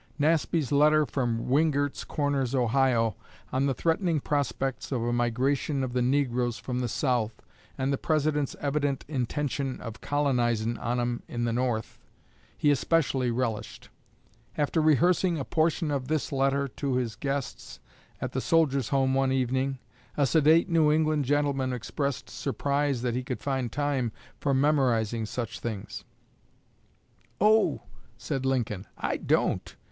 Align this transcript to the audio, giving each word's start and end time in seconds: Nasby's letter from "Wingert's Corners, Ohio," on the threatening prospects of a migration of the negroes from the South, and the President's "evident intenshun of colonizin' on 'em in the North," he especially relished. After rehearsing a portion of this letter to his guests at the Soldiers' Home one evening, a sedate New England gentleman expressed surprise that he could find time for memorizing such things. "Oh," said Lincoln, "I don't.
Nasby's 0.17 0.71
letter 0.71 1.05
from 1.05 1.47
"Wingert's 1.47 2.03
Corners, 2.03 2.55
Ohio," 2.55 3.15
on 3.53 3.67
the 3.67 3.73
threatening 3.75 4.19
prospects 4.19 4.91
of 4.91 5.03
a 5.03 5.13
migration 5.13 5.83
of 5.83 5.93
the 5.93 6.01
negroes 6.01 6.57
from 6.57 6.79
the 6.79 6.87
South, 6.87 7.39
and 7.77 7.93
the 7.93 7.99
President's 7.99 8.55
"evident 8.59 9.05
intenshun 9.07 9.79
of 9.79 10.01
colonizin' 10.01 10.79
on 10.79 10.99
'em 10.99 11.21
in 11.27 11.43
the 11.43 11.53
North," 11.53 11.99
he 12.57 12.71
especially 12.71 13.29
relished. 13.29 13.89
After 14.57 14.81
rehearsing 14.81 15.37
a 15.37 15.45
portion 15.45 15.91
of 15.91 16.07
this 16.07 16.31
letter 16.31 16.67
to 16.67 16.95
his 16.95 17.15
guests 17.15 17.79
at 18.19 18.31
the 18.31 18.41
Soldiers' 18.41 18.89
Home 18.89 19.13
one 19.13 19.31
evening, 19.31 19.77
a 20.17 20.25
sedate 20.25 20.67
New 20.67 20.91
England 20.91 21.25
gentleman 21.25 21.71
expressed 21.73 22.27
surprise 22.27 23.03
that 23.03 23.13
he 23.13 23.21
could 23.21 23.39
find 23.39 23.71
time 23.71 24.11
for 24.39 24.51
memorizing 24.51 25.27
such 25.27 25.59
things. 25.59 26.05
"Oh," 27.39 27.83
said 28.17 28.47
Lincoln, 28.47 28.87
"I 28.97 29.17
don't. 29.17 29.75